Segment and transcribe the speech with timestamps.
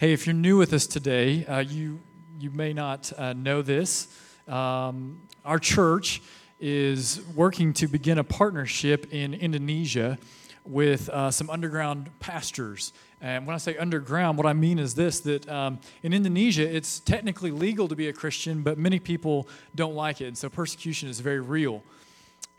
[0.00, 1.98] Hey, if you're new with us today, uh, you,
[2.38, 4.06] you may not uh, know this.
[4.46, 6.22] Um, our church
[6.60, 10.16] is working to begin a partnership in Indonesia
[10.64, 12.92] with uh, some underground pastors.
[13.20, 17.00] And when I say underground, what I mean is this that um, in Indonesia, it's
[17.00, 20.26] technically legal to be a Christian, but many people don't like it.
[20.26, 21.82] And so persecution is very real.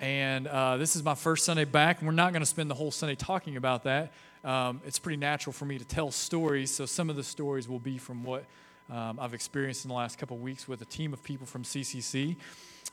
[0.01, 2.75] And uh, this is my first Sunday back, and we're not going to spend the
[2.75, 4.11] whole Sunday talking about that
[4.43, 6.71] um, it's pretty natural for me to tell stories.
[6.71, 8.45] So some of the stories will be from what
[8.89, 12.37] um, I've experienced in the last couple weeks with a team of people from CCC.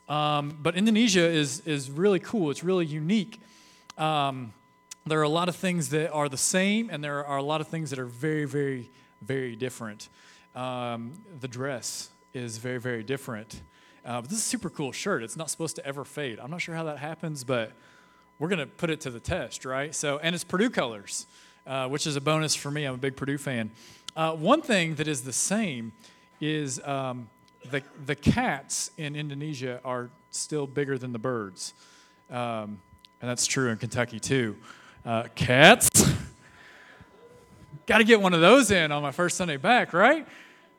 [0.09, 3.41] Um, but Indonesia is, is really cool, it's really unique.
[3.97, 4.53] Um,
[5.07, 7.61] there are a lot of things that are the same, and there are a lot
[7.61, 8.91] of things that are very, very,
[9.23, 10.09] very different.
[10.55, 13.63] Um, the dress is very, very different.
[14.05, 15.23] Uh, but this is a super cool shirt.
[15.23, 16.39] It's not supposed to ever fade.
[16.41, 17.73] I'm not sure how that happens, but
[18.39, 19.95] we're going to put it to the test, right?
[19.95, 21.27] So, and it's Purdue colors,
[21.67, 22.85] uh, which is a bonus for me.
[22.85, 23.71] I'm a big Purdue fan.
[24.15, 25.93] Uh, one thing that is the same
[26.41, 27.29] is um,
[27.71, 31.75] the the cats in Indonesia are still bigger than the birds,
[32.31, 32.79] um,
[33.21, 34.57] and that's true in Kentucky too.
[35.05, 35.89] Uh, cats,
[37.87, 40.27] got to get one of those in on my first Sunday back, right?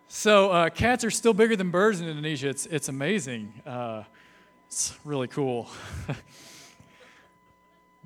[0.08, 2.50] So uh, cats are still bigger than birds in Indonesia.
[2.50, 3.62] It's it's amazing.
[3.66, 4.04] Uh,
[4.68, 5.70] it's really cool.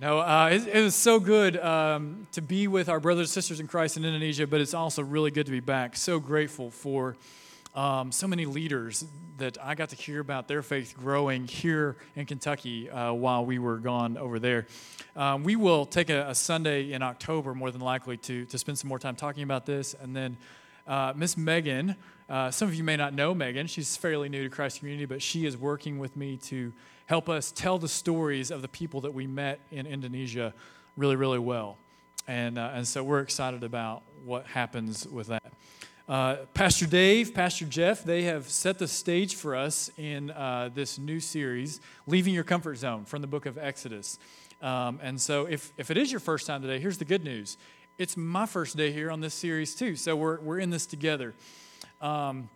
[0.01, 3.59] No, uh, it, it, was so good um, to be with our brothers and sisters
[3.59, 5.95] in Christ in Indonesia, but it's also really good to be back.
[5.95, 7.15] So grateful for
[7.75, 9.05] um, so many leaders
[9.37, 13.59] that I got to hear about their faith growing here in Kentucky uh, while we
[13.59, 14.65] were gone over there.
[15.15, 18.79] Um, we will take a, a, Sunday in October, more than likely, to, to spend
[18.79, 19.93] some more time talking about this.
[20.01, 20.35] And then
[20.87, 21.95] uh, Miss Megan,
[22.27, 23.67] uh, some of you may not know Megan.
[23.67, 26.73] She's fairly new to Christ Community, but she is working with me to
[27.05, 30.53] help us tell the stories of the people that we met in Indonesia
[30.97, 31.77] really, really well.
[32.27, 35.53] And, uh, and so we're excited about what happens with that.
[36.07, 40.99] Uh, Pastor Dave, Pastor Jeff, they have set the stage for us in uh, this
[40.99, 44.19] new series, Leaving Your Comfort Zone from the book of Exodus.
[44.61, 47.57] Um, and so, if, if it is your first time today, here's the good news
[47.97, 49.95] it's my first day here on this series, too.
[49.95, 51.33] So, we're, we're in this together.
[52.01, 52.49] Um,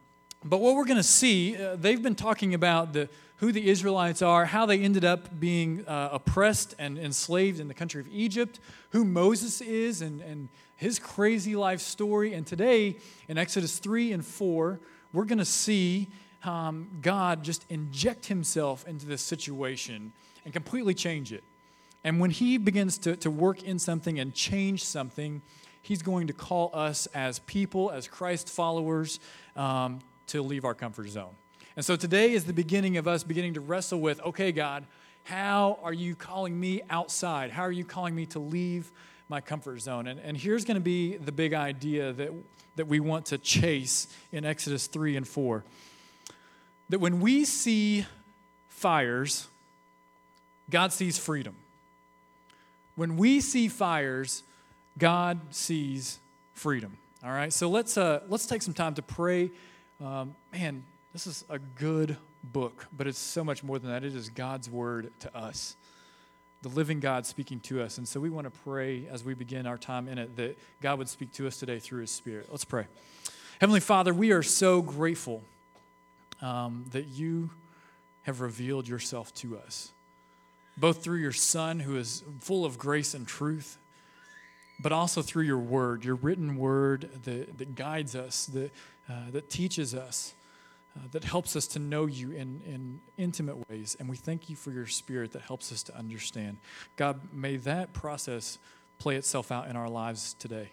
[0.43, 4.21] but what we're going to see, uh, they've been talking about the, who the Israelites
[4.21, 8.59] are, how they ended up being uh, oppressed and enslaved in the country of Egypt,
[8.91, 12.33] who Moses is, and, and his crazy life story.
[12.33, 12.97] And today,
[13.27, 14.79] in Exodus 3 and 4,
[15.11, 16.07] we're going to see
[16.43, 20.13] um, God just inject himself into this situation
[20.45, 21.43] and completely change it.
[22.03, 25.41] And when he begins to, to work in something and change something,
[25.81, 29.19] he's going to call us as people, as Christ followers,
[29.55, 31.35] um, to leave our comfort zone.
[31.75, 34.85] And so today is the beginning of us beginning to wrestle with okay, God,
[35.23, 37.51] how are you calling me outside?
[37.51, 38.91] How are you calling me to leave
[39.27, 40.07] my comfort zone?
[40.07, 42.31] And, and here's going to be the big idea that,
[42.77, 45.63] that we want to chase in Exodus 3 and 4
[46.89, 48.05] that when we see
[48.69, 49.47] fires,
[50.69, 51.55] God sees freedom.
[52.95, 54.43] When we see fires,
[54.97, 56.19] God sees
[56.53, 56.97] freedom.
[57.23, 59.49] All right, so let's, uh, let's take some time to pray
[60.03, 60.83] um, man,
[61.15, 64.03] this is a good book, but it's so much more than that.
[64.03, 65.77] It is God's word to us,
[66.61, 67.97] the living God speaking to us.
[67.97, 70.97] And so we want to pray as we begin our time in it that God
[70.97, 72.47] would speak to us today through his spirit.
[72.51, 72.87] Let's pray.
[73.61, 75.41] Heavenly Father, we are so grateful
[76.41, 77.49] um, that you
[78.23, 79.93] have revealed yourself to us,
[80.75, 83.77] both through your Son, who is full of grace and truth,
[84.81, 88.71] but also through your word, your written word that, that guides us, that
[89.07, 90.33] uh, that teaches us,
[90.95, 93.97] uh, that helps us to know you in, in intimate ways.
[93.99, 96.57] And we thank you for your spirit that helps us to understand.
[96.95, 98.57] God, may that process
[98.97, 100.69] play itself out in our lives today.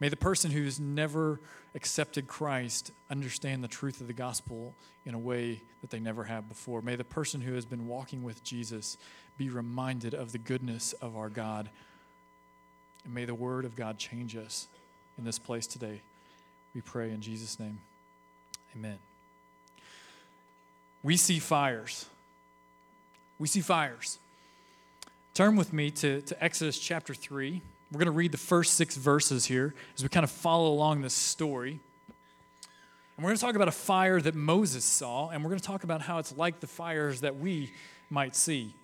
[0.00, 1.38] May the person who's never
[1.74, 4.74] accepted Christ understand the truth of the gospel
[5.06, 6.82] in a way that they never have before.
[6.82, 8.96] May the person who has been walking with Jesus
[9.38, 11.68] be reminded of the goodness of our God.
[13.04, 14.66] And may the word of God change us
[15.18, 16.00] in this place today.
[16.74, 17.78] We pray in Jesus' name.
[18.74, 18.98] Amen.
[21.02, 22.06] We see fires.
[23.38, 24.18] We see fires.
[25.34, 27.60] Turn with me to, to Exodus chapter 3.
[27.90, 31.02] We're going to read the first six verses here as we kind of follow along
[31.02, 31.80] this story.
[33.16, 35.66] And we're going to talk about a fire that Moses saw, and we're going to
[35.66, 37.72] talk about how it's like the fires that we
[38.08, 38.74] might see.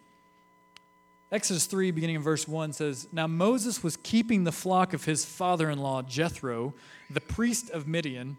[1.30, 5.24] Exodus 3, beginning in verse 1, says Now Moses was keeping the flock of his
[5.24, 6.74] father in law, Jethro,
[7.10, 8.38] the priest of Midian,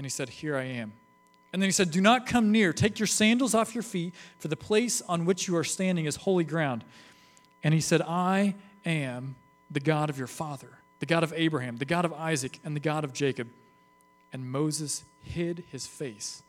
[0.00, 0.94] And he said, Here I am.
[1.52, 2.72] And then he said, Do not come near.
[2.72, 6.16] Take your sandals off your feet, for the place on which you are standing is
[6.16, 6.84] holy ground.
[7.62, 8.54] And he said, I
[8.86, 9.34] am
[9.70, 10.70] the God of your father,
[11.00, 13.48] the God of Abraham, the God of Isaac, and the God of Jacob.
[14.32, 16.42] And Moses hid his face,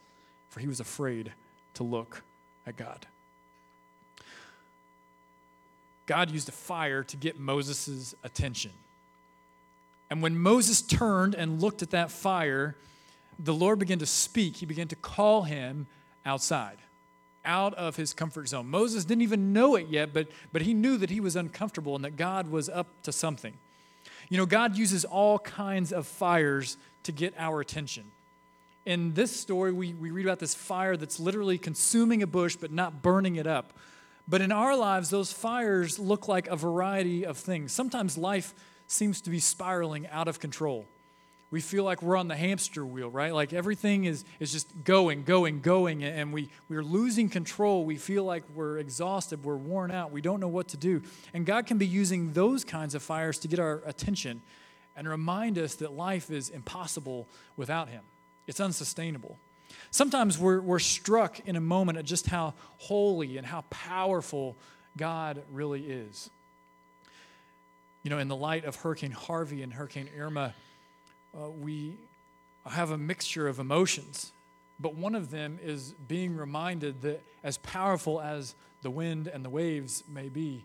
[0.50, 1.34] for he was afraid
[1.74, 2.24] to look
[2.66, 3.06] at God.
[6.06, 8.72] God used a fire to get Moses' attention.
[10.10, 12.78] And when Moses turned and looked at that fire,
[13.40, 14.58] the Lord began to speak.
[14.58, 15.88] He began to call him
[16.26, 16.78] outside,
[17.44, 18.68] out of his comfort zone.
[18.68, 22.06] Moses didn't even know it yet, but, but he knew that he was uncomfortable and
[22.06, 23.54] that God was up to something.
[24.30, 28.12] You know, God uses all kinds of fires to get our attention.
[28.86, 32.72] In this story, we, we read about this fire that's literally consuming a bush but
[32.72, 33.74] not burning it up.
[34.28, 37.72] But in our lives, those fires look like a variety of things.
[37.72, 38.54] Sometimes life
[38.88, 40.86] seems to be spiraling out of control.
[41.52, 43.34] We feel like we're on the hamster wheel, right?
[43.34, 47.84] Like everything is, is just going, going, going, and we, we're losing control.
[47.84, 51.02] We feel like we're exhausted, we're worn out, we don't know what to do.
[51.34, 54.42] And God can be using those kinds of fires to get our attention
[54.96, 57.28] and remind us that life is impossible
[57.58, 58.04] without Him,
[58.48, 59.38] it's unsustainable.
[59.90, 64.56] Sometimes we're, we're struck in a moment at just how holy and how powerful
[64.98, 66.30] God really is.
[68.04, 70.54] You know, in the light of Hurricane Harvey and Hurricane Irma,
[71.40, 71.96] uh, we
[72.66, 74.32] have a mixture of emotions.
[74.80, 79.50] But one of them is being reminded that as powerful as the wind and the
[79.50, 80.64] waves may be,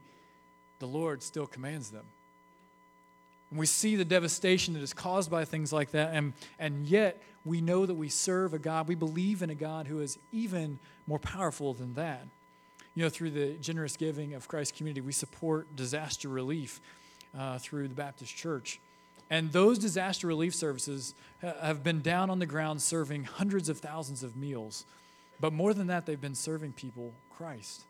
[0.79, 2.05] the Lord still commands them.
[3.51, 7.23] And we see the devastation that is caused by things like that, and, and yet
[7.45, 10.79] we know that we serve a God, we believe in a God who is even
[11.07, 12.27] more powerful than that.
[12.95, 16.81] You know, through the generous giving of Christ's Community, we support disaster relief
[17.39, 18.81] uh, through the Baptist Church.
[19.29, 24.23] And those disaster relief services have been down on the ground serving hundreds of thousands
[24.23, 24.85] of meals.
[25.41, 27.83] But more than that, they've been serving people Christ.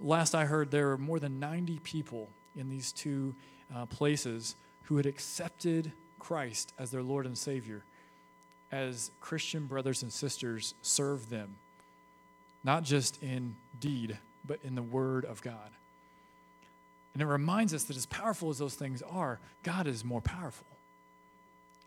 [0.00, 3.34] Last I heard, there were more than 90 people in these two
[3.74, 4.54] uh, places
[4.84, 7.82] who had accepted Christ as their Lord and Savior
[8.72, 11.56] as Christian brothers and sisters serve them,
[12.64, 15.70] not just in deed, but in the Word of God.
[17.16, 20.66] And it reminds us that as powerful as those things are, God is more powerful.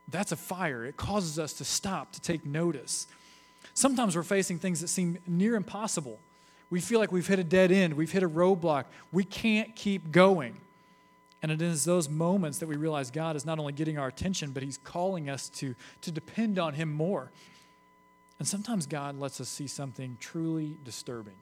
[0.08, 0.84] That's a fire.
[0.86, 3.06] It causes us to stop, to take notice.
[3.76, 6.18] Sometimes we're facing things that seem near impossible.
[6.72, 8.86] We feel like we've hit a dead end, we've hit a roadblock.
[9.12, 10.58] We can't keep going.
[11.44, 14.50] And it is those moments that we realize God is not only getting our attention,
[14.50, 17.30] but He's calling us to, to depend on Him more.
[18.40, 21.36] And sometimes God lets us see something truly disturbing,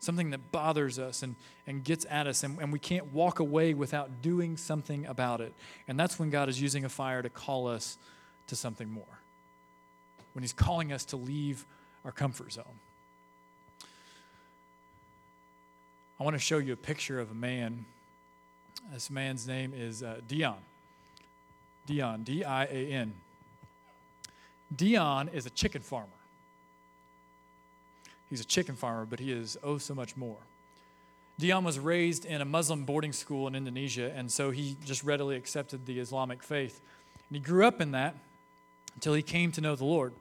[0.00, 1.36] something that bothers us and,
[1.66, 5.52] and gets at us, and, and we can't walk away without doing something about it.
[5.86, 7.96] And that's when God is using a fire to call us
[8.48, 9.20] to something more,
[10.32, 11.64] when He's calling us to leave
[12.04, 12.64] our comfort zone.
[16.18, 17.84] I want to show you a picture of a man
[18.92, 20.54] this man's name is uh, Dian.
[21.86, 23.14] Dian, D I A N.
[24.74, 26.08] Dian is a chicken farmer.
[28.30, 30.38] He's a chicken farmer, but he is oh so much more.
[31.38, 35.36] Dian was raised in a Muslim boarding school in Indonesia, and so he just readily
[35.36, 36.80] accepted the Islamic faith.
[37.28, 38.14] And he grew up in that
[38.94, 40.12] until he came to know the Lord.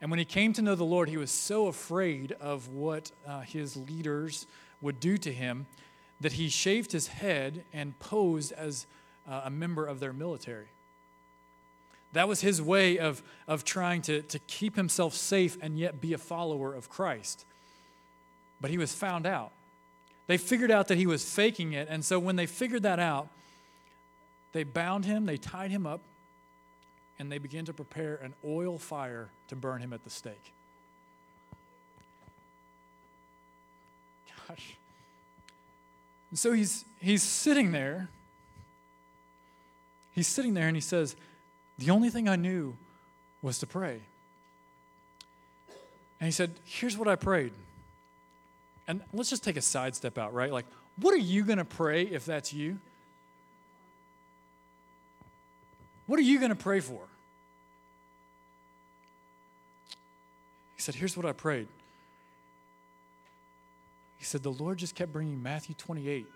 [0.00, 3.40] And when he came to know the Lord, he was so afraid of what uh,
[3.40, 4.46] his leaders
[4.80, 5.66] would do to him
[6.20, 8.86] that he shaved his head and posed as
[9.28, 10.68] uh, a member of their military.
[12.12, 16.12] That was his way of, of trying to, to keep himself safe and yet be
[16.12, 17.44] a follower of Christ.
[18.60, 19.52] But he was found out.
[20.26, 23.28] They figured out that he was faking it, and so when they figured that out,
[24.52, 26.00] they bound him, they tied him up,
[27.18, 30.52] and they began to prepare an oil fire to burn him at the stake.
[34.48, 34.76] Gosh.
[36.30, 38.08] And so he's, he's sitting there.
[40.12, 41.14] He's sitting there and he says,
[41.80, 42.76] The only thing I knew
[43.40, 44.00] was to pray.
[46.20, 47.52] And he said, Here's what I prayed.
[48.86, 50.52] And let's just take a sidestep out, right?
[50.52, 52.78] Like, what are you going to pray if that's you?
[56.06, 57.00] What are you going to pray for?
[60.76, 61.68] He said, Here's what I prayed.
[64.18, 66.26] He said, The Lord just kept bringing Matthew 28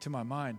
[0.00, 0.58] to my mind.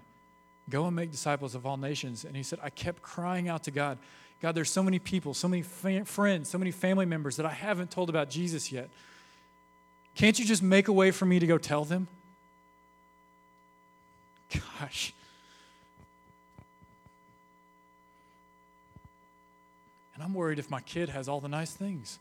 [0.69, 2.25] Go and make disciples of all nations.
[2.25, 3.97] And he said, I kept crying out to God,
[4.43, 7.91] God, there's so many people, so many friends, so many family members that I haven't
[7.91, 8.89] told about Jesus yet.
[10.15, 12.09] Can't you just make a way for me to go tell them?
[14.51, 15.13] Gosh.
[20.13, 22.19] And I'm worried if my kid has all the nice things.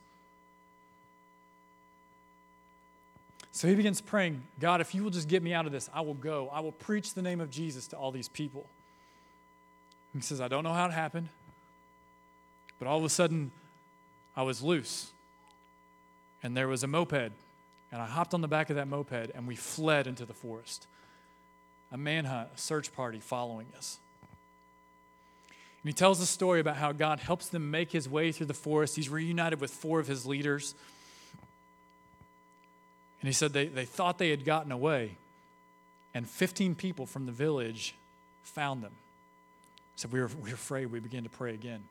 [3.50, 6.02] So he begins praying, God, if you will just get me out of this, I
[6.02, 6.48] will go.
[6.52, 8.64] I will preach the name of Jesus to all these people.
[10.14, 11.28] He says, I don't know how it happened,
[12.82, 13.52] but all of a sudden,
[14.34, 15.12] I was loose.
[16.42, 17.30] And there was a moped.
[17.92, 20.88] And I hopped on the back of that moped and we fled into the forest.
[21.92, 23.98] A manhunt, a search party following us.
[25.48, 28.52] And he tells a story about how God helps them make his way through the
[28.52, 28.96] forest.
[28.96, 30.74] He's reunited with four of his leaders.
[33.20, 35.18] And he said they, they thought they had gotten away,
[36.14, 37.94] and 15 people from the village
[38.42, 38.92] found them.
[39.94, 40.86] So we were, we were afraid.
[40.86, 41.84] We began to pray again.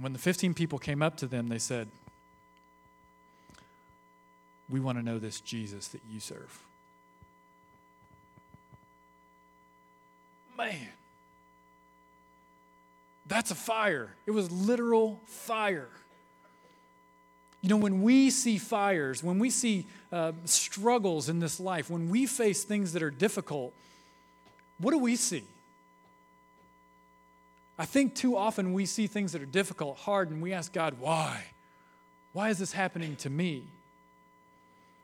[0.00, 1.86] And when the 15 people came up to them, they said,
[4.70, 6.58] We want to know this Jesus that you serve.
[10.56, 10.88] Man,
[13.26, 14.14] that's a fire.
[14.24, 15.90] It was literal fire.
[17.60, 22.08] You know, when we see fires, when we see uh, struggles in this life, when
[22.08, 23.74] we face things that are difficult,
[24.78, 25.44] what do we see?
[27.80, 30.96] I think too often we see things that are difficult, hard, and we ask God,
[31.00, 31.44] why?
[32.34, 33.62] Why is this happening to me?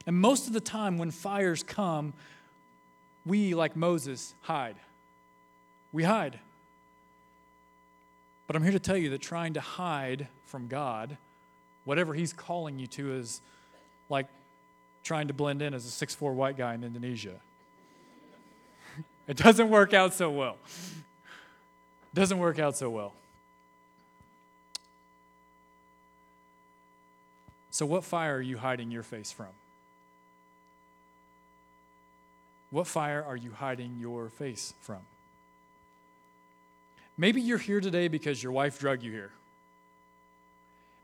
[0.07, 2.13] And most of the time, when fires come,
[3.25, 4.77] we, like Moses, hide.
[5.91, 6.39] We hide.
[8.47, 11.17] But I'm here to tell you that trying to hide from God
[11.87, 13.41] whatever he's calling you to is
[14.11, 14.27] like
[15.03, 17.41] trying to blend in as a six-four white guy in Indonesia.
[19.27, 20.59] it doesn't work out so well.
[22.17, 23.13] Doesn't work out so well.
[27.69, 29.49] So, what fire are you hiding your face from?
[32.71, 35.01] What fire are you hiding your face from?
[37.19, 39.33] Maybe you're here today because your wife drug you here.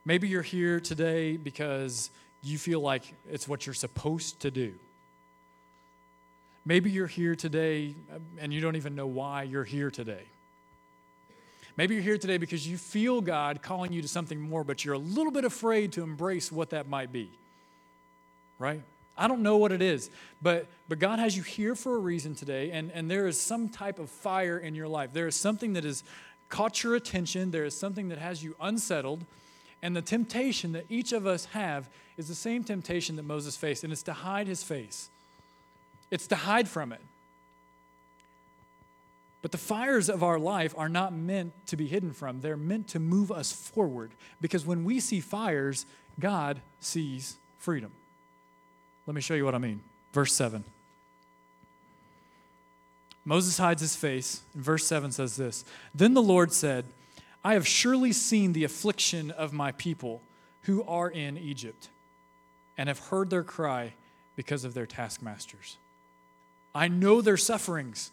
[0.07, 2.11] Maybe you're here today because
[2.43, 4.73] you feel like it's what you're supposed to do.
[6.65, 7.97] Maybe you're here today
[8.39, 10.25] and you don't even know why you're here today.
[11.77, 14.95] Maybe you're here today because you feel God calling you to something more, but you're
[14.95, 17.31] a little bit afraid to embrace what that might be.
[18.59, 18.83] Right?
[19.17, 20.11] I don't know what it is,
[20.41, 23.69] but, but God has you here for a reason today, and, and there is some
[23.69, 25.13] type of fire in your life.
[25.13, 26.05] There is something that has
[26.49, 29.25] caught your attention, there is something that has you unsettled
[29.83, 33.83] and the temptation that each of us have is the same temptation that Moses faced,
[33.83, 35.11] and it's to hide his face.
[36.11, 37.01] It's to hide from it.
[39.43, 42.89] But the fires of our life are not meant to be hidden from, they're meant
[42.89, 44.13] to move us forward.
[44.41, 45.85] Because when we see fires,
[46.19, 47.91] God sees freedom.
[49.07, 49.83] Let me show you what I mean.
[50.13, 50.65] Verse 7.
[53.25, 56.87] Moses hides his face, and verse 7 says this Then the Lord said,
[57.45, 60.23] I have surely seen the affliction of my people
[60.63, 61.89] who are in Egypt,
[62.79, 63.95] and have heard their cry
[64.37, 65.77] because of their taskmasters.
[66.75, 68.13] I know their sufferings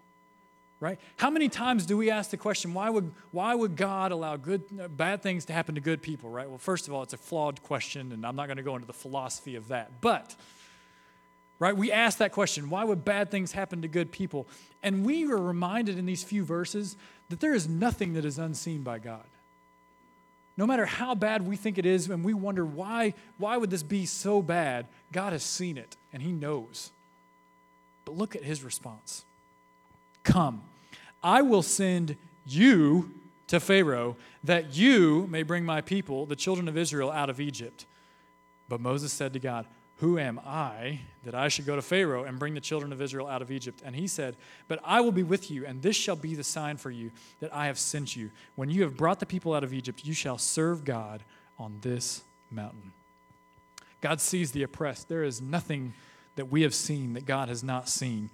[0.81, 0.99] right?
[1.15, 4.63] How many times do we ask the question, why would, why would God allow good,
[4.81, 6.49] uh, bad things to happen to good people, right?
[6.49, 8.87] Well, first of all, it's a flawed question, and I'm not going to go into
[8.87, 10.01] the philosophy of that.
[10.01, 10.35] But,
[11.59, 14.47] right, we ask that question, why would bad things happen to good people?
[14.81, 16.97] And we are reminded in these few verses
[17.29, 19.23] that there is nothing that is unseen by God.
[20.57, 23.83] No matter how bad we think it is, and we wonder why, why would this
[23.83, 26.89] be so bad, God has seen it, and He knows.
[28.03, 29.25] But look at His response.
[30.23, 30.63] Come,
[31.23, 33.11] I will send you
[33.47, 37.85] to Pharaoh that you may bring my people, the children of Israel, out of Egypt.
[38.69, 39.65] But Moses said to God,
[39.97, 43.27] Who am I that I should go to Pharaoh and bring the children of Israel
[43.27, 43.81] out of Egypt?
[43.85, 44.37] And he said,
[44.67, 47.11] But I will be with you, and this shall be the sign for you
[47.41, 48.31] that I have sent you.
[48.55, 51.21] When you have brought the people out of Egypt, you shall serve God
[51.59, 52.93] on this mountain.
[53.99, 55.09] God sees the oppressed.
[55.09, 55.93] There is nothing
[56.35, 58.29] that we have seen that God has not seen.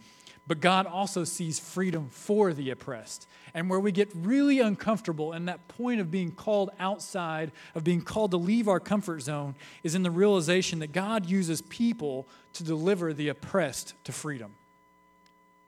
[0.47, 3.27] But God also sees freedom for the oppressed.
[3.53, 8.01] And where we get really uncomfortable and that point of being called outside, of being
[8.01, 12.63] called to leave our comfort zone, is in the realization that God uses people to
[12.63, 14.53] deliver the oppressed to freedom.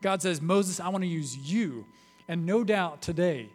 [0.02, 1.86] God says, Moses, I want to use you.
[2.28, 3.50] And no doubt today,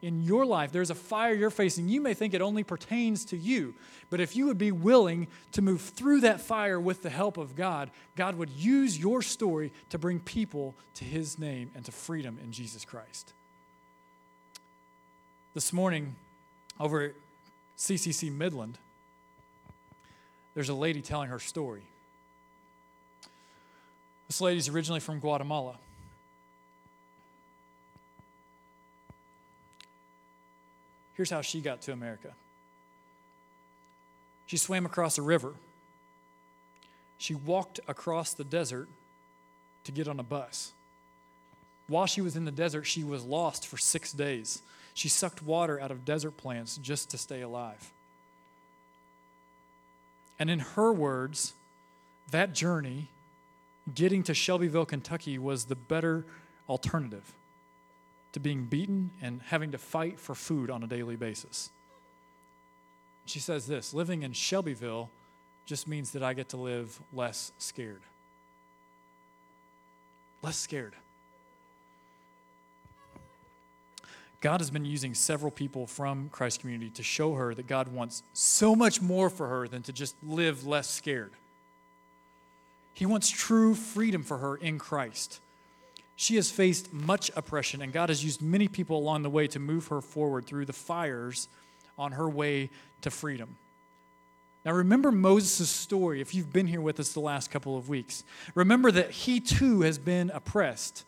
[0.00, 1.88] in your life, there's a fire you're facing.
[1.88, 3.74] You may think it only pertains to you,
[4.10, 7.56] but if you would be willing to move through that fire with the help of
[7.56, 12.38] God, God would use your story to bring people to His name and to freedom
[12.42, 13.32] in Jesus Christ.
[15.54, 16.14] This morning,
[16.78, 17.12] over at
[17.76, 18.78] CCC Midland,
[20.54, 21.82] there's a lady telling her story.
[24.28, 25.76] This lady's originally from Guatemala.
[31.18, 32.32] Here's how she got to America
[34.46, 35.54] she swam across a river,
[37.18, 38.88] she walked across the desert
[39.84, 40.72] to get on a bus.
[41.88, 44.62] While she was in the desert, she was lost for six days.
[44.94, 47.92] She sucked water out of desert plants just to stay alive.
[50.38, 51.54] And in her words,
[52.30, 53.08] that journey,
[53.92, 56.24] getting to Shelbyville, Kentucky, was the better
[56.68, 57.32] alternative
[58.38, 61.70] to being beaten and having to fight for food on a daily basis.
[63.26, 65.10] She says this living in Shelbyville
[65.66, 68.00] just means that I get to live less scared.
[70.40, 70.94] Less scared.
[74.40, 78.22] God has been using several people from Christ Community to show her that God wants
[78.34, 81.32] so much more for her than to just live less scared.
[82.94, 85.40] He wants true freedom for her in Christ.
[86.20, 89.60] She has faced much oppression, and God has used many people along the way to
[89.60, 91.46] move her forward through the fires
[91.96, 92.70] on her way
[93.02, 93.56] to freedom.
[94.64, 98.24] Now, remember Moses' story if you've been here with us the last couple of weeks.
[98.56, 101.04] Remember that he too has been oppressed.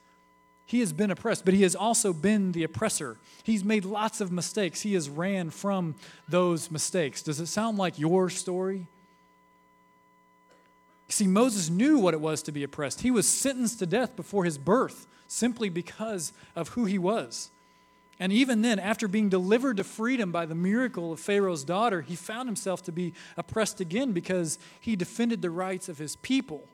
[0.64, 3.16] He has been oppressed, but he has also been the oppressor.
[3.42, 4.82] He's made lots of mistakes.
[4.82, 5.96] He has ran from
[6.28, 7.20] those mistakes.
[7.20, 8.86] Does it sound like your story?
[11.10, 13.00] See, Moses knew what it was to be oppressed.
[13.00, 17.50] He was sentenced to death before his birth simply because of who he was.
[18.20, 22.14] And even then, after being delivered to freedom by the miracle of Pharaoh's daughter, he
[22.14, 26.68] found himself to be oppressed again because he defended the rights of his people.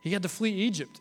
[0.00, 1.00] He had to flee Egypt,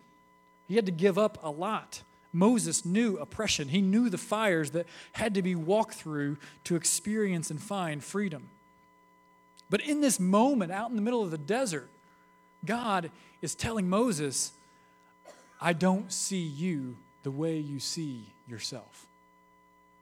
[0.68, 2.02] he had to give up a lot.
[2.34, 7.52] Moses knew oppression, he knew the fires that had to be walked through to experience
[7.52, 8.50] and find freedom.
[9.70, 11.90] But in this moment, out in the middle of the desert,
[12.66, 14.54] God is telling Moses,
[15.60, 19.08] I don't see you the way you see yourself.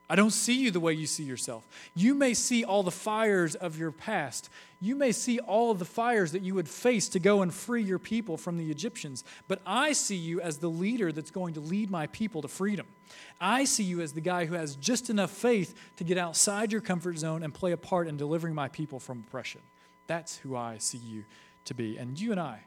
[0.10, 1.68] I don't see you the way you see yourself.
[1.96, 4.50] You may see all the fires of your past.
[4.80, 7.82] You may see all of the fires that you would face to go and free
[7.82, 9.24] your people from the Egyptians.
[9.48, 12.86] But I see you as the leader that's going to lead my people to freedom.
[13.42, 16.82] I see you as the guy who has just enough faith to get outside your
[16.82, 19.62] comfort zone and play a part in delivering my people from oppression.
[20.06, 21.24] That's who I see you
[21.66, 21.98] to be.
[21.98, 22.60] And you and I,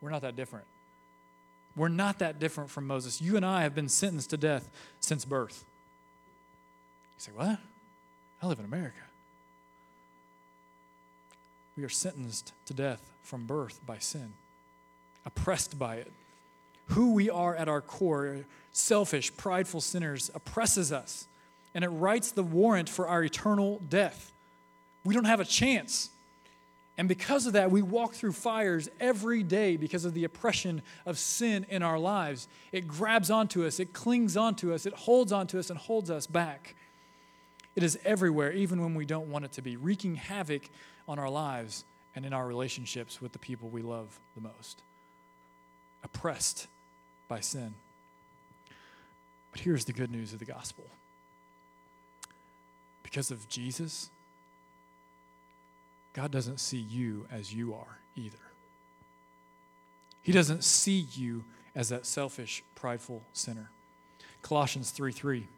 [0.00, 0.66] we're not that different.
[1.76, 3.22] We're not that different from Moses.
[3.22, 5.64] You and I have been sentenced to death since birth.
[7.20, 7.58] You say, What?
[8.42, 8.96] I live in America.
[11.76, 14.32] We are sentenced to death from birth by sin,
[15.26, 16.10] oppressed by it.
[16.86, 18.38] Who we are at our core,
[18.72, 21.26] selfish, prideful sinners, oppresses us,
[21.74, 24.32] and it writes the warrant for our eternal death.
[25.04, 26.08] We don't have a chance.
[26.96, 31.18] And because of that, we walk through fires every day because of the oppression of
[31.18, 32.48] sin in our lives.
[32.72, 36.26] It grabs onto us, it clings onto us, it holds onto us, and holds us
[36.26, 36.74] back.
[37.76, 40.68] It is everywhere, even when we don't want it to be, wreaking havoc
[41.06, 44.82] on our lives and in our relationships with the people we love the most.
[46.02, 46.66] Oppressed
[47.28, 47.74] by sin.
[49.52, 50.84] But here's the good news of the gospel
[53.02, 54.08] because of Jesus,
[56.12, 58.38] God doesn't see you as you are either.
[60.22, 63.70] He doesn't see you as that selfish, prideful sinner.
[64.42, 65.48] Colossians 3 3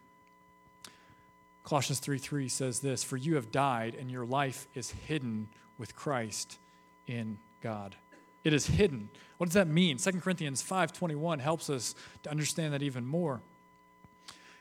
[1.63, 5.47] Colossians 3 3 says this For you have died, and your life is hidden
[5.77, 6.57] with Christ
[7.07, 7.95] in God.
[8.43, 9.09] It is hidden.
[9.37, 9.97] What does that mean?
[9.97, 13.41] 2 Corinthians 5:21 helps us to understand that even more.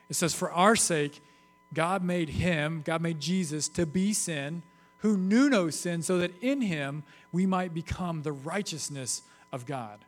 [0.08, 1.20] It says, For our sake,
[1.74, 4.62] God made him, God made Jesus to be sin,
[4.98, 10.04] who knew no sin, so that in him we might become the righteousness of God.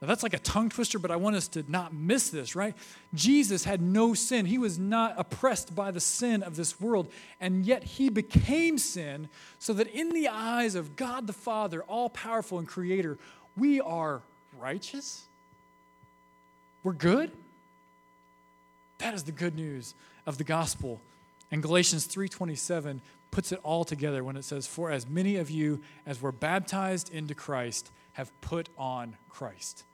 [0.00, 2.76] Now, that's like a tongue twister, but I want us to not miss this, right?
[3.14, 4.46] Jesus had no sin.
[4.46, 9.28] He was not oppressed by the sin of this world, and yet he became sin
[9.58, 13.18] so that in the eyes of God the Father, all powerful and creator,
[13.56, 14.22] we are
[14.56, 15.24] righteous?
[16.84, 17.32] We're good?
[18.98, 19.94] That is the good news
[20.26, 21.00] of the gospel.
[21.50, 25.82] And Galatians 3:27 puts it all together when it says, "For as many of you
[26.06, 29.84] as were baptized into Christ have put on Christ."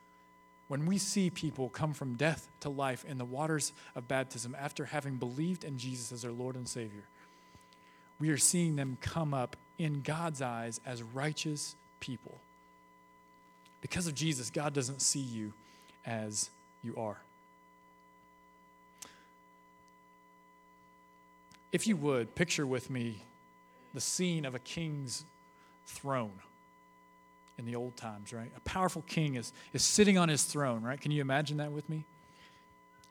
[0.69, 4.87] When we see people come from death to life in the waters of baptism after
[4.87, 7.05] having believed in Jesus as their Lord and Savior,
[8.19, 12.39] we are seeing them come up in God's eyes as righteous people.
[13.83, 15.53] Because of Jesus, God doesn't see you
[16.07, 16.49] as
[16.83, 17.19] you are.
[21.73, 23.23] If you would, picture with me
[23.93, 25.25] the scene of a king's
[25.87, 26.33] throne
[27.59, 28.51] in the old times, right?
[28.57, 31.01] A powerful king is, is sitting on his throne, right?
[31.01, 32.05] Can you imagine that with me?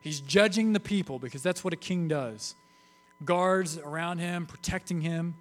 [0.01, 2.55] He's judging the people because that's what a king does.
[3.23, 5.35] Guards around him, protecting him.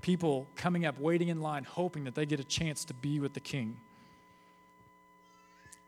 [0.00, 3.34] People coming up, waiting in line, hoping that they get a chance to be with
[3.34, 3.76] the king.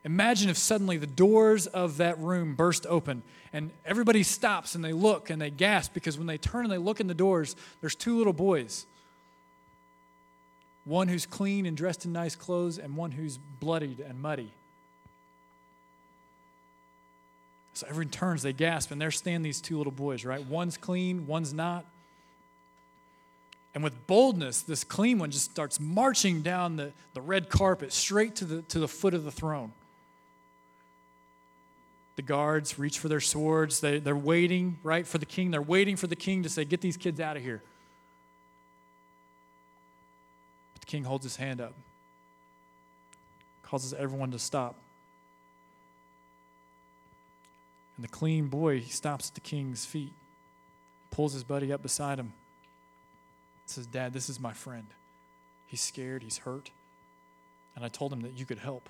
[0.05, 4.93] Imagine if suddenly the doors of that room burst open and everybody stops and they
[4.93, 7.95] look and they gasp because when they turn and they look in the doors, there's
[7.95, 8.85] two little boys
[10.89, 14.51] one who's clean and dressed in nice clothes, and one who's bloodied and muddy.
[17.73, 20.43] So everyone turns, they gasp, and there stand these two little boys, right?
[20.43, 21.85] One's clean, one's not.
[23.75, 28.35] And with boldness, this clean one just starts marching down the, the red carpet straight
[28.37, 29.71] to the, to the foot of the throne.
[32.15, 33.79] The guards reach for their swords.
[33.79, 35.51] They, they're waiting, right, for the king.
[35.51, 37.61] They're waiting for the king to say, Get these kids out of here.
[40.89, 41.75] King holds his hand up,
[43.61, 44.75] causes everyone to stop.
[47.95, 50.13] And the clean boy, he stops at the king's feet,
[51.11, 52.33] pulls his buddy up beside him,
[53.67, 54.87] says, Dad, this is my friend.
[55.67, 56.71] He's scared, he's hurt.
[57.75, 58.89] And I told him that you could help.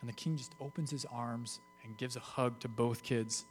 [0.00, 3.44] And the king just opens his arms and gives a hug to both kids.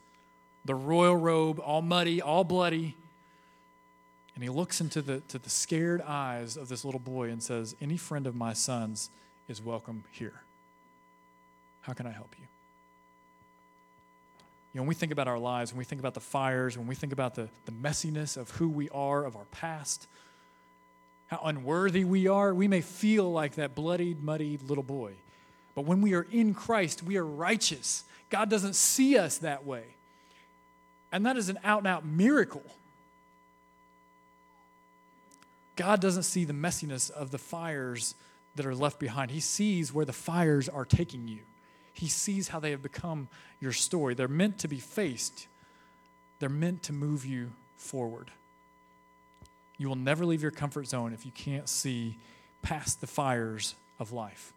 [0.65, 2.95] The royal robe, all muddy, all bloody,
[4.39, 7.75] and he looks into the, to the scared eyes of this little boy and says,
[7.82, 9.10] Any friend of my son's
[9.49, 10.43] is welcome here.
[11.82, 12.45] How can I help you?
[14.71, 16.88] You know, when we think about our lives, when we think about the fires, when
[16.88, 20.08] we think about the, the messiness of who we are, of our past,
[21.28, 25.15] how unworthy we are, we may feel like that bloodied, muddied little boy.
[25.75, 28.06] But when we are in Christ, we are righteous.
[28.30, 29.84] God doesn't see us that way.
[31.12, 32.63] And that is an out and out miracle.
[35.80, 38.13] God doesn't see the messiness of the fires
[38.56, 39.32] that are left behind.
[39.32, 41.39] He sees where the fires are taking you.
[41.94, 43.30] He sees how they have become
[43.62, 44.13] your story.
[44.13, 45.48] They're meant to be faced,
[46.39, 48.30] they're meant to move you forward.
[49.78, 52.18] You will never leave your comfort zone if you can't see
[52.62, 54.52] past the fires of life.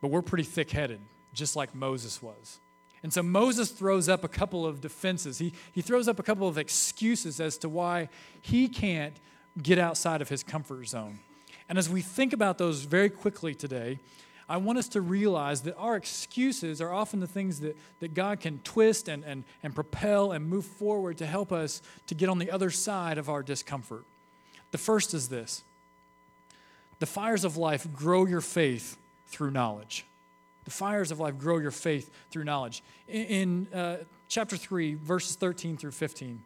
[0.00, 1.00] But we're pretty thick headed,
[1.34, 2.60] just like Moses was.
[3.02, 5.38] And so Moses throws up a couple of defenses.
[5.38, 8.08] He, he throws up a couple of excuses as to why
[8.40, 9.14] he can't
[9.62, 11.20] get outside of his comfort zone.
[11.68, 13.98] And as we think about those very quickly today,
[14.48, 18.40] I want us to realize that our excuses are often the things that, that God
[18.40, 22.38] can twist and, and, and propel and move forward to help us to get on
[22.38, 24.04] the other side of our discomfort.
[24.70, 25.64] The first is this
[26.98, 30.06] the fires of life grow your faith through knowledge.
[30.66, 32.82] The fires of life grow your faith through knowledge.
[33.08, 33.96] In, in uh,
[34.28, 36.42] chapter 3, verses 13 through 15,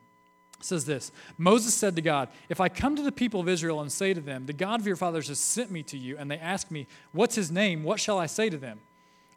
[0.62, 3.90] says this Moses said to God, If I come to the people of Israel and
[3.90, 6.38] say to them, The God of your fathers has sent me to you, and they
[6.38, 7.83] ask me, What's his name?
[7.83, 8.80] What shall I say to them?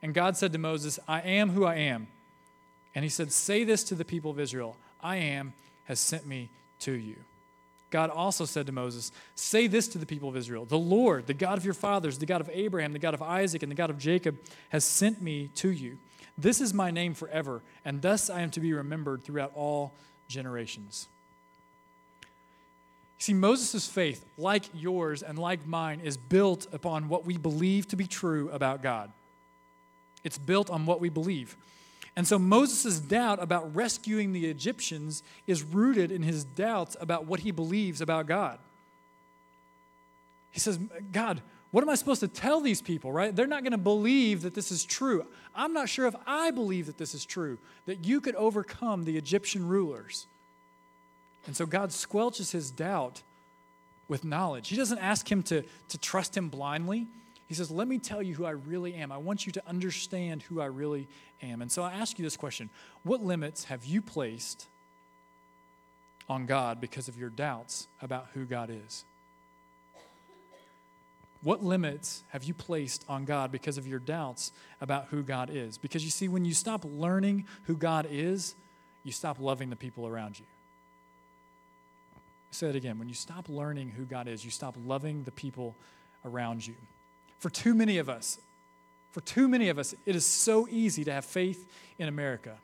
[0.01, 2.07] And God said to Moses, I am who I am.
[2.93, 5.53] And he said, Say this to the people of Israel I am
[5.85, 7.15] has sent me to you.
[7.93, 11.33] God also said to Moses, Say this to the people of Israel The Lord, the
[11.35, 13.91] God of your fathers, the God of Abraham, the God of Isaac, and the God
[13.91, 15.99] of Jacob, has sent me to you.
[16.35, 19.93] This is my name forever, and thus I am to be remembered throughout all
[20.27, 21.07] generations.
[23.19, 27.95] See, Moses' faith, like yours and like mine, is built upon what we believe to
[27.95, 29.11] be true about God.
[30.23, 31.55] It's built on what we believe.
[32.15, 37.39] And so Moses' doubt about rescuing the Egyptians is rooted in his doubts about what
[37.39, 38.59] he believes about God.
[40.51, 40.79] He says,
[41.11, 43.35] God, what am I supposed to tell these people, right?
[43.35, 45.25] They're not going to believe that this is true.
[45.55, 49.17] I'm not sure if I believe that this is true, that you could overcome the
[49.17, 50.27] Egyptian rulers.
[51.47, 53.23] And so God squelches his doubt
[54.07, 54.69] with knowledge.
[54.69, 57.07] He doesn't ask him to, to trust him blindly.
[57.53, 59.11] He says, Let me tell you who I really am.
[59.11, 61.07] I want you to understand who I really
[61.43, 61.61] am.
[61.61, 62.71] And so I ask you this question
[63.03, 64.65] What limits have you placed
[66.27, 69.05] on God because of your doubts about who God is?
[71.43, 75.77] What limits have you placed on God because of your doubts about who God is?
[75.77, 78.55] Because you see, when you stop learning who God is,
[79.03, 80.45] you stop loving the people around you.
[82.49, 82.97] say it again.
[82.97, 85.75] When you stop learning who God is, you stop loving the people
[86.25, 86.73] around you.
[87.43, 88.39] For too many of us,
[89.11, 92.55] for too many of us, it is so easy to have faith in America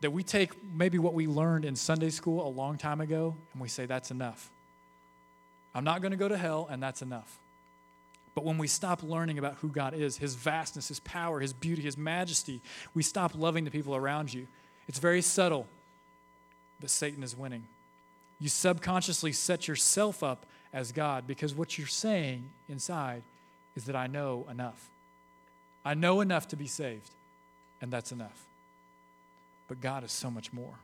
[0.00, 3.60] that we take maybe what we learned in Sunday school a long time ago and
[3.60, 4.50] we say, that's enough.
[5.74, 7.38] I'm not going to go to hell, and that's enough.
[8.34, 11.82] But when we stop learning about who God is, His vastness, His power, His beauty,
[11.82, 12.62] His majesty,
[12.94, 14.46] we stop loving the people around you.
[14.88, 15.66] It's very subtle,
[16.80, 17.64] but Satan is winning.
[18.40, 23.22] You subconsciously set yourself up as God because what you're saying inside
[23.76, 24.90] is that I know enough.
[25.84, 27.10] I know enough to be saved,
[27.80, 28.44] and that's enough.
[29.68, 30.74] But God is so much more.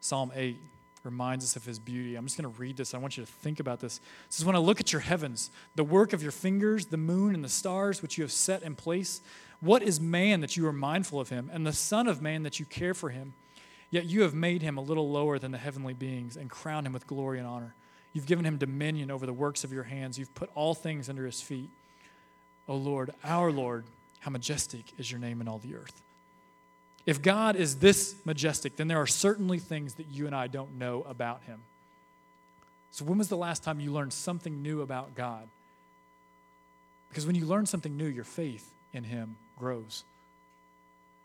[0.00, 0.56] Psalm 8
[1.04, 2.16] reminds us of his beauty.
[2.16, 2.94] I'm just going to read this.
[2.94, 3.98] I want you to think about this.
[3.98, 7.34] It says, When I look at your heavens, the work of your fingers, the moon
[7.34, 9.20] and the stars which you have set in place,
[9.60, 12.58] what is man that you are mindful of him, and the Son of Man that
[12.58, 13.34] you care for him?
[13.90, 16.92] Yet you have made him a little lower than the heavenly beings and crowned him
[16.92, 17.74] with glory and honor.
[18.12, 20.18] You've given him dominion over the works of your hands.
[20.18, 21.70] You've put all things under his feet.
[22.68, 23.84] O Lord, our Lord,
[24.20, 26.00] how majestic is your name in all the earth.
[27.04, 30.78] If God is this majestic, then there are certainly things that you and I don't
[30.78, 31.60] know about him.
[32.92, 35.48] So, when was the last time you learned something new about God?
[37.08, 40.04] Because when you learn something new, your faith in him grows.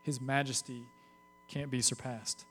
[0.04, 0.84] His majesty
[1.48, 2.46] can't be surpassed.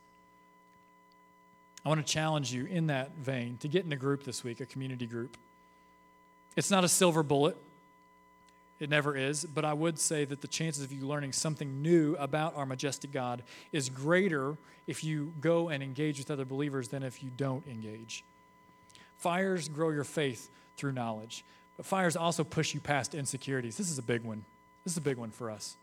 [1.86, 4.60] I want to challenge you in that vein to get in a group this week,
[4.60, 5.36] a community group.
[6.56, 7.56] It's not a silver bullet.
[8.80, 12.16] It never is, but I would say that the chances of you learning something new
[12.16, 14.56] about our majestic God is greater
[14.88, 18.24] if you go and engage with other believers than if you don't engage.
[19.18, 21.44] Fires grow your faith through knowledge,
[21.76, 23.76] but fires also push you past insecurities.
[23.76, 24.44] This is a big one.
[24.82, 25.76] This is a big one for us.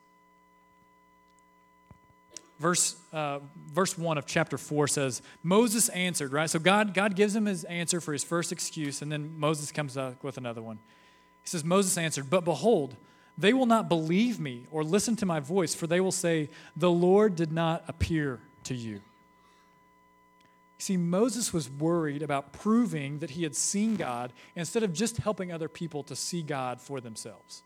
[2.63, 3.39] Verse, uh,
[3.73, 6.49] verse 1 of chapter 4 says, Moses answered, right?
[6.49, 9.97] So God, God gives him his answer for his first excuse, and then Moses comes
[9.97, 10.80] up with another one.
[11.41, 12.95] He says, Moses answered, But behold,
[13.38, 16.89] they will not believe me or listen to my voice, for they will say, The
[16.89, 19.02] Lord did not appear to you.
[20.78, 25.52] See, Moses was worried about proving that he had seen God instead of just helping
[25.52, 27.62] other people to see God for themselves.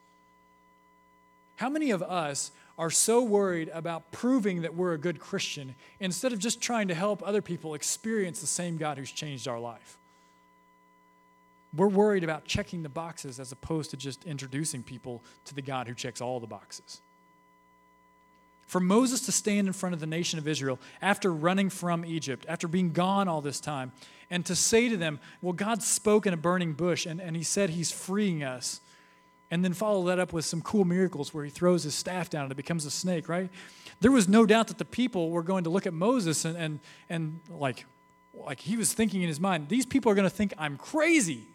[1.58, 6.32] How many of us are so worried about proving that we're a good Christian instead
[6.32, 9.98] of just trying to help other people experience the same God who's changed our life?
[11.76, 15.88] We're worried about checking the boxes as opposed to just introducing people to the God
[15.88, 17.02] who checks all the boxes.
[18.68, 22.46] For Moses to stand in front of the nation of Israel after running from Egypt,
[22.50, 23.94] after being gone all this time,
[24.30, 27.44] and to say to them, Well, God spoke in a burning bush and, and he
[27.44, 28.82] said he's freeing us,
[29.50, 32.44] and then follow that up with some cool miracles where he throws his staff down
[32.44, 33.50] and it becomes a snake, right?
[34.02, 36.80] There was no doubt that the people were going to look at Moses and, and,
[37.10, 37.86] and like,
[38.34, 41.48] like he was thinking in his mind, These people are going to think I'm crazy.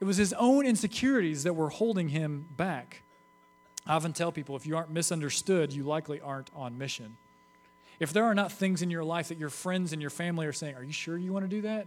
[0.00, 3.02] It was his own insecurities that were holding him back.
[3.86, 7.16] I often tell people if you aren't misunderstood, you likely aren't on mission.
[7.98, 10.52] If there are not things in your life that your friends and your family are
[10.52, 11.86] saying, Are you sure you want to do that?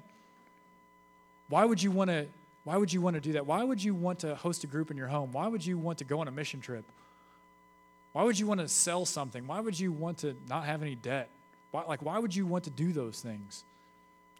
[1.49, 2.27] Why would you want to?
[2.63, 3.45] Why would you want to do that?
[3.45, 5.31] Why would you want to host a group in your home?
[5.31, 6.85] Why would you want to go on a mission trip?
[8.13, 9.47] Why would you want to sell something?
[9.47, 11.29] Why would you want to not have any debt?
[11.71, 13.63] Why, like, why would you want to do those things?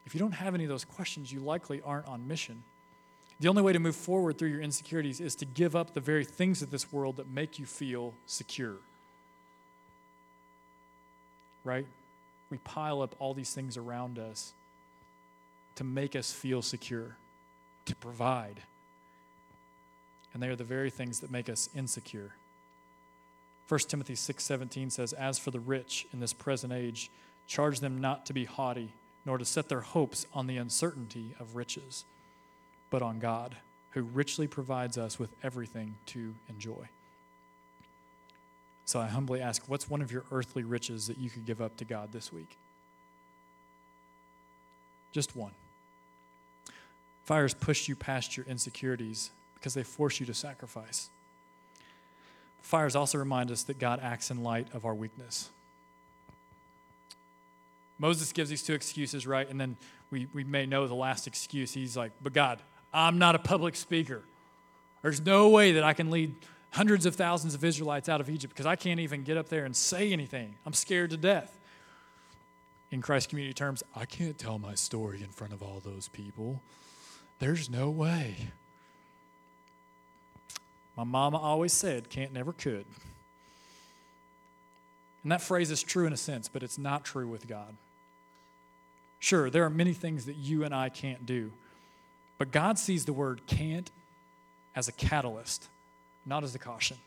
[0.06, 2.64] If you don't have any of those questions, you likely aren't on mission.
[3.40, 6.26] The only way to move forward through your insecurities is to give up the very
[6.26, 8.76] things of this world that make you feel secure.
[11.64, 11.86] Right?
[12.50, 14.54] We pile up all these things around us
[15.76, 17.16] to make us feel secure,
[17.90, 18.62] to provide.
[20.34, 22.34] And they are the very things that make us insecure.
[23.68, 27.12] 1 Timothy 6:17 says, "As for the rich in this present age,
[27.46, 28.94] charge them not to be haughty,
[29.26, 32.06] nor to set their hopes on the uncertainty of riches."
[32.90, 33.56] but on God,
[33.92, 36.90] who richly provides us with everything to enjoy.
[38.86, 41.78] So I humbly ask, what's one of your earthly riches that you could give up
[41.78, 42.58] to God this week?
[45.12, 45.52] Just one.
[47.30, 51.12] Fires push you past your insecurities because they force you to sacrifice.
[52.64, 55.52] Fires also remind us that God acts in light of our weakness.
[58.00, 59.48] Moses gives these two excuses, right?
[59.48, 59.78] And then
[60.10, 61.72] we, we may know the last excuse.
[61.72, 64.24] He's like, But God, I'm not a public speaker.
[65.04, 66.34] There's no way that I can lead
[66.72, 69.66] hundreds of thousands of Israelites out of Egypt because I can't even get up there
[69.66, 70.56] and say anything.
[70.66, 71.60] I'm scared to death.
[72.90, 76.64] In Christ community terms, I can't tell my story in front of all those people.
[77.40, 78.36] There's no way.
[80.96, 82.86] My mama always said, can't never could.
[85.24, 87.76] And that phrase is true in a sense, but it's not true with God.
[89.20, 91.52] Sure, there are many things that you and I can't do,
[92.38, 93.92] but God sees the word can't
[94.76, 95.68] as a catalyst,
[96.26, 96.98] not as a caution.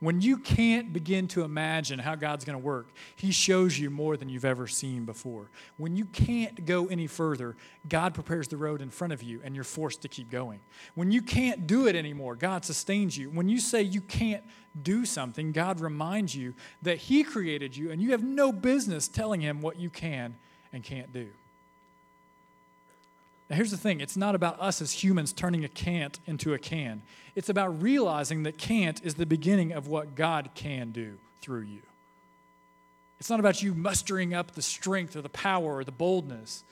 [0.00, 4.16] When you can't begin to imagine how God's going to work, He shows you more
[4.16, 5.50] than you've ever seen before.
[5.76, 7.56] When you can't go any further,
[7.88, 10.60] God prepares the road in front of you and you're forced to keep going.
[10.94, 13.28] When you can't do it anymore, God sustains you.
[13.30, 14.44] When you say you can't
[14.80, 19.40] do something, God reminds you that He created you and you have no business telling
[19.40, 20.36] Him what you can
[20.72, 21.28] and can't do.
[23.48, 26.58] Now, here's the thing it's not about us as humans turning a can't into a
[26.58, 27.02] can.
[27.34, 31.80] It's about realizing that can't is the beginning of what God can do through you.
[33.20, 36.62] It's not about you mustering up the strength or the power or the boldness.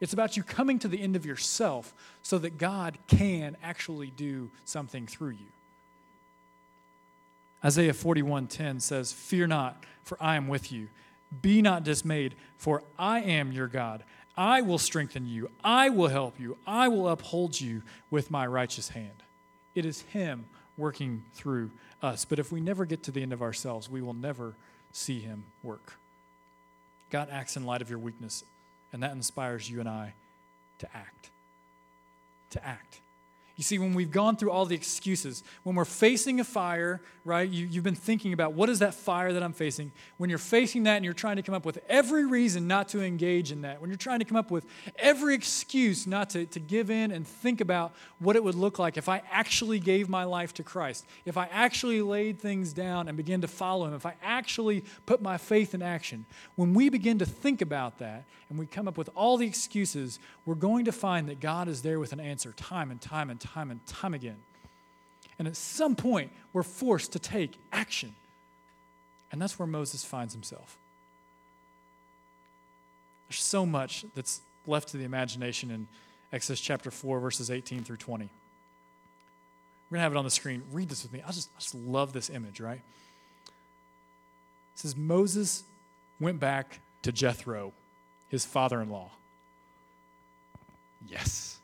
[0.00, 4.50] It's about you coming to the end of yourself so that God can actually do
[4.64, 5.46] something through you.
[7.64, 10.88] Isaiah 41:10 says, "Fear not, for I am with you.
[11.40, 14.04] Be not dismayed, for I am your God.
[14.36, 15.50] I will strengthen you.
[15.62, 16.56] I will help you.
[16.66, 19.22] I will uphold you with my righteous hand.
[19.74, 21.70] It is Him working through
[22.02, 22.24] us.
[22.24, 24.54] But if we never get to the end of ourselves, we will never
[24.92, 25.94] see Him work.
[27.10, 28.44] God acts in light of your weakness,
[28.92, 30.14] and that inspires you and I
[30.78, 31.30] to act.
[32.50, 33.00] To act.
[33.56, 37.48] You see, when we've gone through all the excuses, when we're facing a fire, right,
[37.48, 39.92] you, have been thinking about what is that fire that I'm facing.
[40.16, 43.02] When you're facing that and you're trying to come up with every reason not to
[43.02, 44.66] engage in that, when you're trying to come up with
[44.98, 48.96] every excuse not to, to give in and think about what it would look like
[48.96, 53.16] if I actually gave my life to Christ, if I actually laid things down and
[53.16, 57.20] began to follow Him, if I actually put my faith in action, when we begin
[57.20, 60.92] to think about that and we come up with all the excuses, we're going to
[60.92, 64.14] find that God is there with an answer time and time and time and time
[64.14, 64.36] again.
[65.38, 68.14] And at some point, we're forced to take action.
[69.32, 70.76] And that's where Moses finds himself.
[73.28, 75.88] There's so much that's left to the imagination in
[76.32, 78.24] Exodus chapter 4, verses 18 through 20.
[79.90, 80.62] We're going to have it on the screen.
[80.72, 81.22] Read this with me.
[81.26, 82.80] I just, I just love this image, right?
[83.44, 85.64] It says Moses
[86.20, 87.72] went back to Jethro,
[88.28, 89.10] his father in law.
[91.06, 91.58] Yes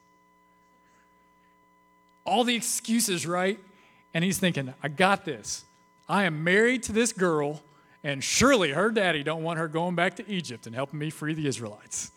[2.25, 3.59] all the excuses, right?
[4.15, 5.65] And he's thinking, I got this.
[6.09, 7.63] I am married to this girl,
[8.03, 11.35] and surely her daddy don't want her going back to Egypt and helping me free
[11.35, 12.11] the Israelites.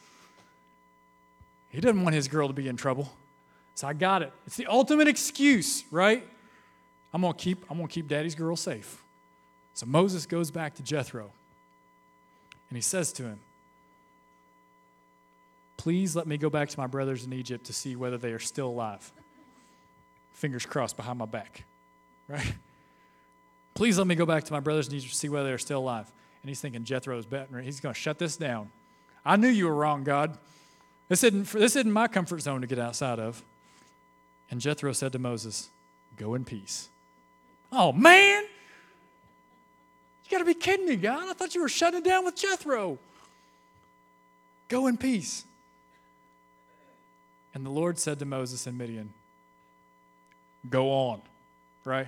[1.70, 3.12] He doesn't want his girl to be in trouble.
[3.76, 4.32] So I got it.
[4.46, 6.24] It's the ultimate excuse, right?
[7.14, 9.04] I'm gonna keep, I'm gonna keep daddy's girl safe.
[9.74, 11.32] So Moses goes back to Jethro
[12.70, 13.40] and he says to him,
[15.78, 18.40] Please let me go back to my brothers in Egypt to see whether they are
[18.40, 19.12] still alive
[20.34, 21.64] fingers crossed behind my back,
[22.28, 22.54] right?
[23.74, 26.12] Please let me go back to my brothers and see whether they're still alive.
[26.42, 27.58] And he's thinking Jethro's betting.
[27.64, 28.70] He's going to shut this down.
[29.26, 30.38] I knew you were wrong, God.
[31.08, 33.42] This isn't, this isn't my comfort zone to get outside of.
[34.52, 35.70] And Jethro said to Moses,
[36.18, 36.90] Go in peace.
[37.72, 38.44] Oh, man.
[40.26, 41.28] You got to be kidding me, God.
[41.28, 43.00] I thought you were shutting down with Jethro.
[44.68, 45.46] Go in peace.
[47.54, 49.14] And the Lord said to Moses and Midian,
[50.70, 51.22] Go on,
[51.86, 52.08] right?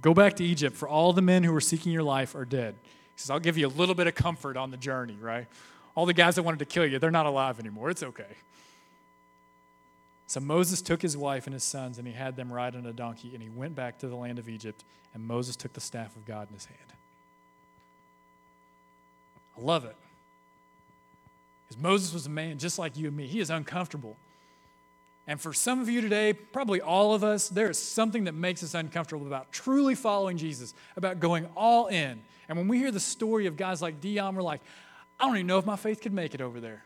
[0.00, 2.76] Go back to Egypt, for all the men who were seeking your life are dead.
[2.82, 5.46] He says, I'll give you a little bit of comfort on the journey, right?
[5.94, 7.90] All the guys that wanted to kill you, they're not alive anymore.
[7.90, 8.36] It's okay.
[10.28, 12.92] So Moses took his wife and his sons, and he had them ride on a
[12.92, 16.14] donkey, and he went back to the land of Egypt, and Moses took the staff
[16.14, 16.78] of God in his hand.
[19.56, 19.96] I love it.
[21.66, 23.26] Because Moses was a man just like you and me.
[23.26, 24.16] He is uncomfortable.
[25.28, 28.62] And for some of you today, probably all of us, there is something that makes
[28.64, 32.22] us uncomfortable about truly following Jesus, about going all in.
[32.48, 34.62] And when we hear the story of guys like Dian, we're like,
[35.20, 36.82] I don't even know if my faith could make it over there.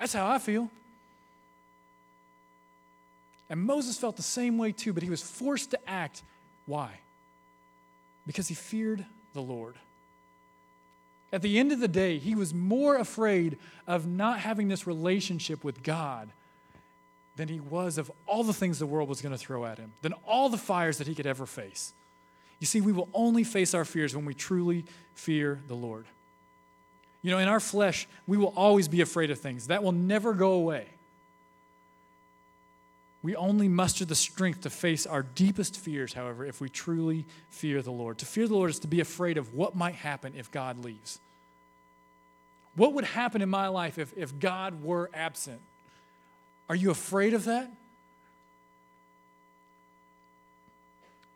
[0.00, 0.70] That's how I feel.
[3.50, 6.22] And Moses felt the same way too, but he was forced to act.
[6.64, 6.98] Why?
[8.26, 9.74] Because he feared the Lord.
[11.30, 15.62] At the end of the day, he was more afraid of not having this relationship
[15.62, 16.30] with God
[17.36, 19.92] than he was of all the things the world was going to throw at him,
[20.02, 21.92] than all the fires that he could ever face.
[22.60, 26.06] You see, we will only face our fears when we truly fear the Lord.
[27.22, 29.68] You know, in our flesh, we will always be afraid of things.
[29.68, 30.86] That will never go away.
[33.22, 37.80] We only muster the strength to face our deepest fears, however, if we truly fear
[37.80, 38.18] the Lord.
[38.18, 41.18] To fear the Lord is to be afraid of what might happen if God leaves.
[42.76, 45.60] What would happen in my life if, if God were absent?
[46.68, 47.70] Are you afraid of that?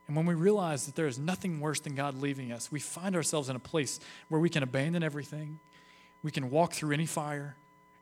[0.07, 3.15] And when we realize that there is nothing worse than God leaving us, we find
[3.15, 5.59] ourselves in a place where we can abandon everything,
[6.23, 7.57] we can walk through any fire,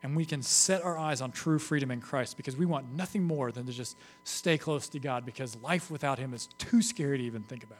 [0.04, 3.24] and we can set our eyes on true freedom in Christ because we want nothing
[3.24, 7.18] more than to just stay close to God because life without Him is too scary
[7.18, 7.78] to even think about.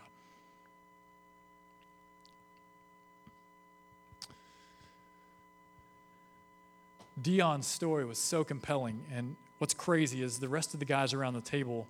[7.21, 11.35] Dian's story was so compelling, and what's crazy is the rest of the guys around
[11.35, 11.87] the table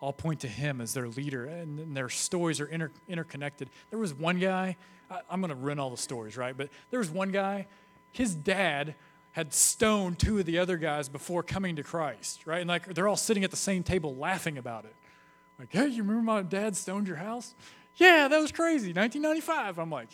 [0.00, 3.68] all point to him as their leader, and, their stories are inter- interconnected.
[3.90, 4.76] There was one guy,
[5.10, 6.56] I, I'm going to run all the stories, right?
[6.56, 7.66] But there was one guy,
[8.12, 8.94] his dad
[9.32, 12.60] had stoned two of the other guys before coming to Christ, right?
[12.60, 14.94] And like they're all sitting at the same table laughing about it.
[15.58, 17.54] Like, hey, you remember my dad stoned your house?
[17.96, 18.92] Yeah, that was crazy.
[18.92, 19.78] 1995.
[19.78, 20.08] I'm like,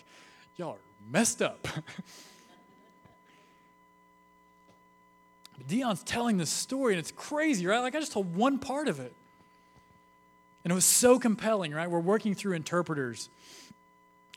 [0.56, 0.78] y'all are
[1.10, 1.68] messed up.
[5.68, 7.80] Dian's telling this story, and it's crazy, right?
[7.80, 9.12] Like, I just told one part of it.
[10.64, 11.90] And it was so compelling, right?
[11.90, 13.28] We're working through interpreters,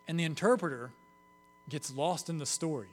[0.08, 0.92] and the interpreter
[1.70, 2.88] gets lost in the story.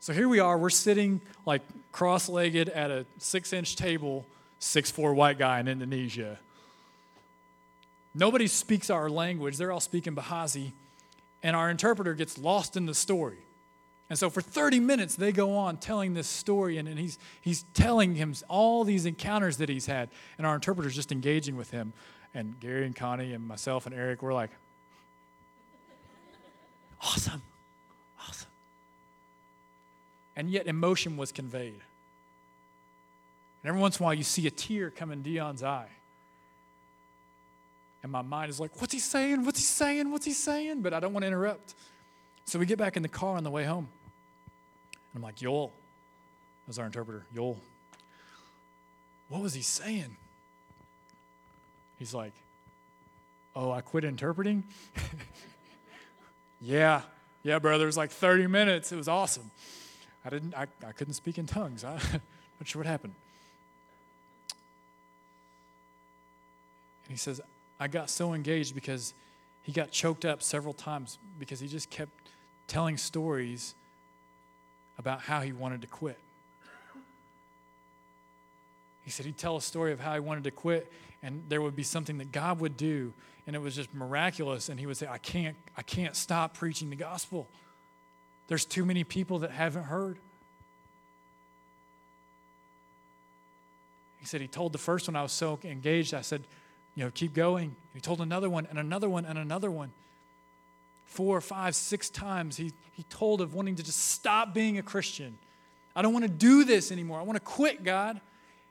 [0.00, 4.26] So here we are, we're sitting like cross legged at a six inch table,
[4.58, 6.40] six four white guy in Indonesia.
[8.12, 10.72] Nobody speaks our language, they're all speaking Bahasa,
[11.42, 13.38] and our interpreter gets lost in the story.
[14.12, 17.64] And so for 30 minutes, they go on telling this story, and, and he's, he's
[17.72, 20.10] telling him all these encounters that he's had.
[20.36, 21.94] And our interpreter's just engaging with him.
[22.34, 24.50] And Gary and Connie and myself and Eric, we're like,
[27.00, 27.40] awesome,
[28.28, 28.50] awesome.
[30.36, 31.80] And yet emotion was conveyed.
[33.62, 35.88] And every once in a while, you see a tear come in Dian's eye.
[38.02, 39.46] And my mind is like, what's he saying?
[39.46, 40.10] What's he saying?
[40.10, 40.82] What's he saying?
[40.82, 41.74] But I don't want to interrupt.
[42.44, 43.88] So we get back in the car on the way home.
[45.14, 45.72] I'm like, Joel,
[46.66, 47.58] that's our interpreter, Joel,
[49.28, 50.16] what was he saying?
[51.98, 52.32] He's like,
[53.54, 54.64] Oh, I quit interpreting?
[56.60, 57.02] yeah,
[57.42, 57.84] yeah, brother.
[57.84, 58.92] It was like 30 minutes.
[58.92, 59.50] It was awesome.
[60.24, 61.84] I didn't, I, I couldn't speak in tongues.
[61.84, 63.14] I'm not sure what happened.
[67.04, 67.40] And he says,
[67.78, 69.12] I got so engaged because
[69.62, 72.12] he got choked up several times because he just kept
[72.68, 73.74] telling stories
[75.02, 76.16] about how he wanted to quit.
[79.04, 80.92] He said he'd tell a story of how he wanted to quit,
[81.24, 83.12] and there would be something that God would do,
[83.44, 84.68] and it was just miraculous.
[84.68, 87.48] And he would say, I can't, I can't stop preaching the gospel.
[88.46, 90.18] There's too many people that haven't heard.
[94.20, 96.44] He said he told the first one I was so engaged, I said,
[96.94, 97.74] you know, keep going.
[97.92, 99.90] he told another one and another one and another one
[101.12, 105.36] four, five, six times he, he told of wanting to just stop being a Christian.
[105.94, 107.18] I don't want to do this anymore.
[107.18, 108.20] I want to quit, God.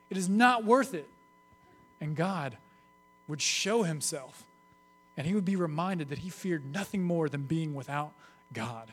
[0.10, 1.08] It is not worth it.
[2.00, 2.58] And God
[3.28, 4.44] would show himself,
[5.16, 8.12] and he would be reminded that he feared nothing more than being without
[8.52, 8.92] God.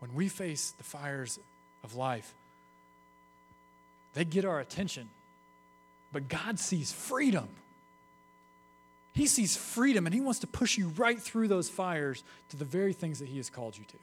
[0.00, 1.38] When we face the fires
[1.84, 2.34] of life,
[4.14, 5.08] they get our attention,
[6.12, 7.48] but God sees freedom.
[9.14, 12.64] He sees freedom and he wants to push you right through those fires to the
[12.64, 13.96] very things that he has called you to.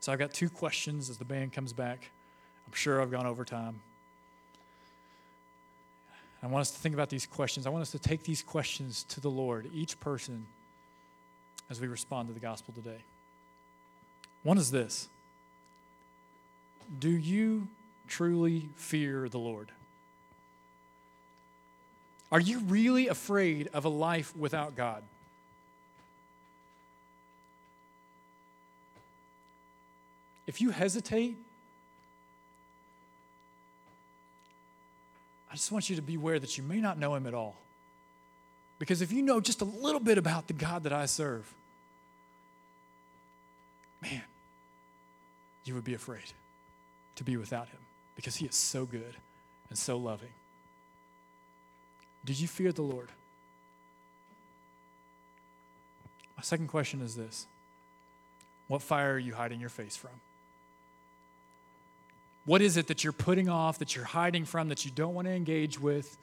[0.00, 2.10] So I've got two questions as the band comes back.
[2.66, 3.80] I'm sure I've gone over time.
[6.42, 7.66] I want us to think about these questions.
[7.66, 10.44] I want us to take these questions to the Lord, each person,
[11.70, 12.98] as we respond to the gospel today.
[14.42, 15.08] One is this
[16.98, 17.68] Do you
[18.06, 19.70] truly fear the Lord?
[22.34, 25.04] Are you really afraid of a life without God?
[30.44, 31.36] If you hesitate,
[35.48, 37.54] I just want you to be aware that you may not know Him at all.
[38.80, 41.54] Because if you know just a little bit about the God that I serve,
[44.02, 44.22] man,
[45.64, 46.32] you would be afraid
[47.14, 47.78] to be without Him
[48.16, 49.14] because He is so good
[49.70, 50.30] and so loving.
[52.24, 53.10] Do you fear the Lord?
[56.36, 57.46] My second question is this
[58.68, 60.10] What fire are you hiding your face from?
[62.46, 65.26] What is it that you're putting off, that you're hiding from, that you don't want
[65.26, 66.16] to engage with?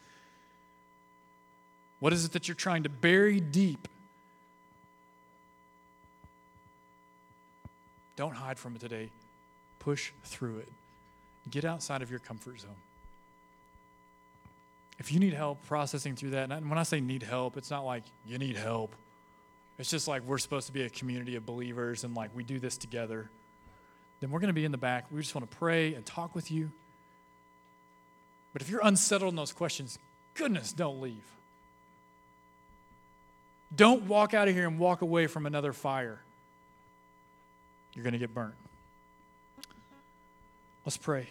[1.99, 3.87] What is it that you're trying to bury deep?
[8.15, 9.09] Don't hide from it today.
[9.79, 10.69] Push through it.
[11.49, 12.69] Get outside of your comfort zone.
[15.01, 17.83] If you need help processing through that, and when I say need help, it's not
[17.83, 18.93] like you need help.
[19.79, 22.59] it's just like we're supposed to be a community of believers and like we do
[22.59, 23.31] this together,
[24.19, 25.05] then we're going to be in the back.
[25.09, 26.69] We just want to pray and talk with you.
[28.53, 29.97] But if you're unsettled in those questions,
[30.35, 31.25] goodness, don't leave.
[33.75, 36.21] Don't walk out of here and walk away from another fire.
[37.95, 38.53] You're going to get burnt.
[40.85, 41.29] Let's pray.